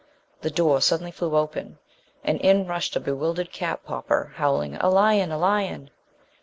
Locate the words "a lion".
4.77-5.31, 5.31-5.91